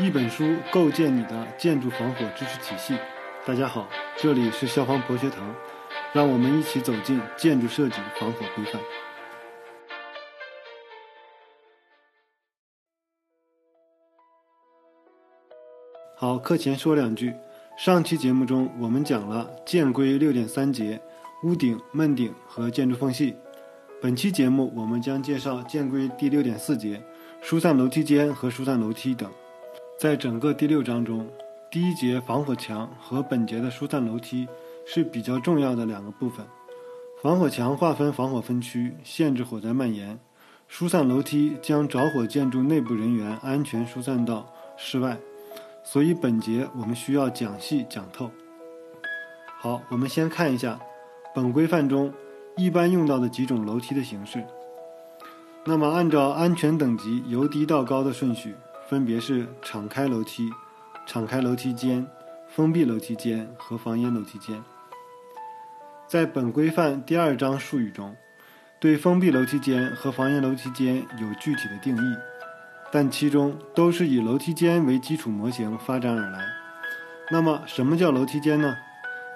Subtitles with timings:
[0.00, 2.96] 一本书构建你的建筑防火知识体系。
[3.44, 5.52] 大家好，这里是消防博学堂，
[6.12, 8.80] 让我们一起走进建筑设计防火规范。
[16.16, 17.34] 好，课前说两句。
[17.76, 21.00] 上期节目中，我们讲了建规六点三节：
[21.42, 23.34] 屋顶、闷顶和建筑缝隙。
[24.00, 27.02] 本期节目，我们将介绍建规第六点四节：
[27.42, 29.28] 疏散楼梯间和疏散楼梯等。
[29.98, 31.28] 在整个第六章中，
[31.68, 34.46] 第一节防火墙和本节的疏散楼梯
[34.86, 36.46] 是比较重要的两个部分。
[37.20, 40.16] 防火墙划分防火分区，限制火灾蔓延；
[40.68, 45.18] 疏散楼梯将着火建筑内部人员安全疏散到室外。
[45.82, 48.30] 所以本节我们需要讲细讲透。
[49.58, 50.78] 好，我们先看一下
[51.34, 52.14] 本规范中
[52.56, 54.44] 一般用到的几种楼梯的形式。
[55.64, 58.54] 那么按照安全等级由低到高的顺序。
[58.88, 60.50] 分别是敞开楼梯、
[61.06, 62.06] 敞开楼梯间、
[62.48, 64.64] 封闭楼梯间和防烟楼梯间。
[66.06, 68.16] 在本规范第二章术语中，
[68.80, 72.16] 对封闭楼梯间和防烟楼梯间有具体的定义，
[72.90, 76.46] 但其中都是以楼梯间为基础模型发展而来。
[77.30, 78.74] 那么，什么叫楼梯间呢？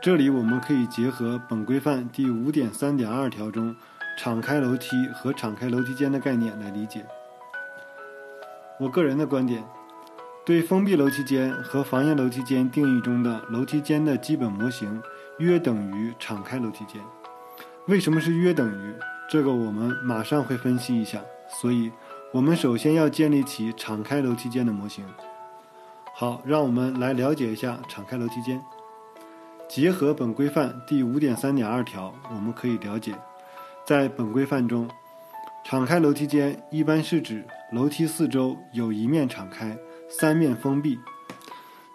[0.00, 3.76] 这里我们可以结合本规范第五点三点二条中
[4.16, 7.04] 敞开楼梯和敞开楼梯间的概念来理解。
[8.80, 9.62] 我个人的观点，
[10.44, 15.00] 对封闭楼梯间和防烟楼梯间定义中的楼梯间的基本模型，
[15.38, 17.00] 约等于敞开楼梯间。
[17.86, 18.94] 为什么是约等于？
[19.30, 21.20] 这个我们马上会分析一下。
[21.48, 21.92] 所以，
[22.32, 25.04] 我们首先要建立起敞开楼梯间的模型。
[26.14, 28.60] 好，让我们来了解一下敞开楼梯间。
[29.68, 33.14] 结合本规范第五点三点二条，我们可以了解，
[33.86, 34.88] 在本规范中。
[35.64, 37.42] 敞开楼梯间一般是指
[37.74, 39.76] 楼梯四周有一面敞开，
[40.08, 40.96] 三面封闭。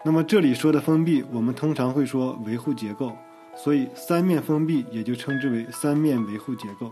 [0.04, 3.16] 那么这里说的封闭，我们通常会说维护结构，
[3.56, 6.92] 所以三面封闭也就称之为三面维护结构。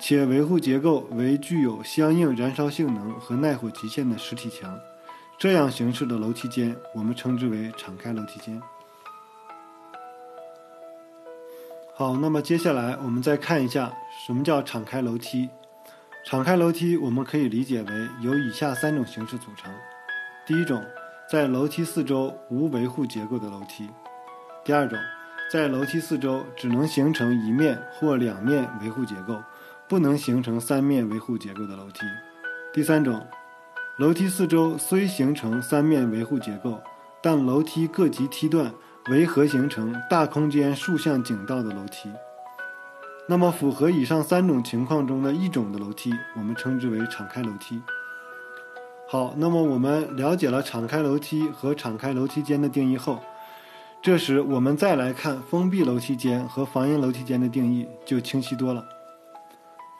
[0.00, 4.78] 且维护结构为具有相应燃烧性能和耐火极限的实体墙，
[5.36, 8.58] 这样形式的楼梯间，我们称之为敞开楼梯间。
[11.94, 13.92] 好，那么接下来我们再看一下
[14.26, 15.50] 什么叫敞开楼梯。
[16.30, 19.72] 敞开楼梯，我们可以理解为由以下三种形式组成：
[20.44, 20.84] 第一种，
[21.26, 23.86] 在楼梯四周无维护结构的楼梯；
[24.62, 24.98] 第二种，
[25.50, 29.42] 在楼梯四周只能形成一面或两面维护结构，
[29.88, 32.04] 不能形成三面维护结构的楼梯；
[32.74, 33.26] 第三种，
[33.96, 36.78] 楼梯四周虽形成三面维护结构，
[37.22, 38.70] 但楼梯各级梯段
[39.08, 42.10] 为合形成大空间竖向井道的楼梯。
[43.30, 47.78] 那么，符合以上三种情况中的一种的楼梯，我们称之为敞开楼梯。
[49.06, 53.20] 好，那么我们了解了敞开楼梯和敞开楼梯间的定义后，
[54.00, 58.82] 这时我们再来看封闭楼梯间和防烟楼梯间的定义就清晰多了。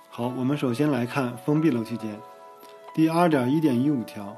[0.09, 2.19] 好，我们首先来看封闭楼梯间，
[2.95, 4.35] 第二点一点一五条，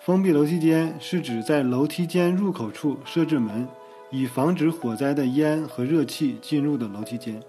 [0.00, 3.68] 封闭楼梯间是指在楼梯间入口处设置门，
[4.10, 7.42] 以防止火灾的烟和热气进入的楼梯间。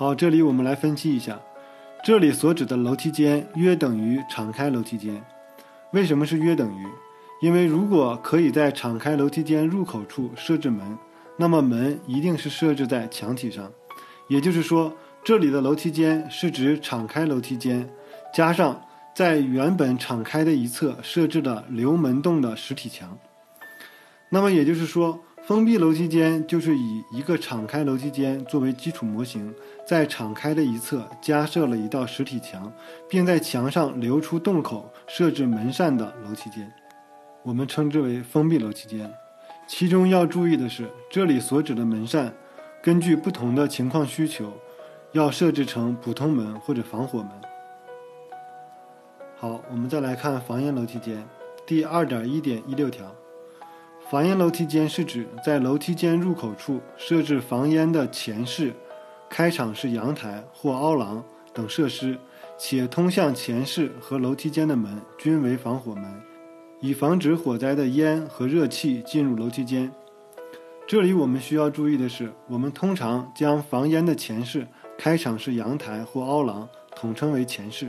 [0.00, 1.38] 好，这里我们来分析一下，
[2.02, 5.22] 这里所指的楼梯间约等于敞开楼梯间。
[5.92, 6.86] 为什么是约等于？
[7.42, 10.96] 因为如果可以在敞开楼梯间入口处设置门，
[11.36, 13.70] 那么门一定是设置在墙体上。
[14.26, 14.90] 也就是说，
[15.22, 17.86] 这里的楼梯间是指敞开楼梯间，
[18.32, 18.80] 加上
[19.14, 23.18] 在原本敞开的一侧设置的留门洞的实体墙。
[24.30, 25.20] 那么也就是说。
[25.50, 29.52] 封闭楼梯间就是以一个敞开楼梯间作为基础模型，
[29.84, 32.72] 在敞开的一侧加设了一道实体墙，
[33.08, 36.72] 并在墙上留出洞口设置门扇的楼梯间，
[37.42, 39.12] 我们称之为封闭楼梯间。
[39.66, 42.32] 其中要注意的是，这里所指的门扇，
[42.80, 44.52] 根据不同的情况需求，
[45.10, 47.28] 要设置成普通门或者防火门。
[49.36, 51.26] 好，我们再来看防烟楼梯间，
[51.66, 53.12] 第二点一点一六条。
[54.10, 58.74] 防烟楼梯间是指在楼梯间入口处设置防烟的前室、
[59.28, 61.22] 开敞式阳台或凹廊
[61.54, 62.18] 等设施，
[62.58, 66.04] 且通向前室和楼梯间的门均为防火门，
[66.80, 69.92] 以防止火灾的烟和热气进入楼梯间。
[70.88, 74.66] 这里我们需要注意的是，我们通常将防烟的前室、
[74.98, 77.88] 开敞式阳台或凹廊统称为前室。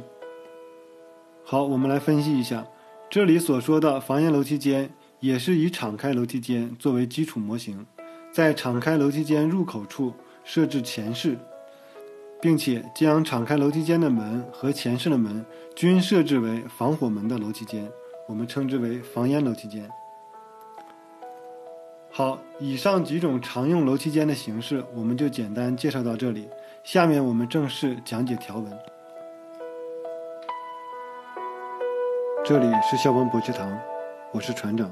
[1.44, 2.68] 好，我们来分析一下
[3.10, 4.94] 这里所说的防烟楼梯间。
[5.22, 7.86] 也是以敞开楼梯间作为基础模型，
[8.32, 10.12] 在敞开楼梯间入口处
[10.44, 11.38] 设置前室，
[12.42, 15.46] 并且将敞开楼梯间的门和前室的门
[15.76, 17.88] 均设置为防火门的楼梯间，
[18.28, 19.88] 我们称之为防烟楼梯间。
[22.10, 26.50] 好，以上几种常用楼梯间的形式，我们就简单介绍到这里。
[26.84, 28.76] 下面我们正式讲解条文。
[32.44, 33.72] 这里是校方博学堂，
[34.32, 34.92] 我是船长。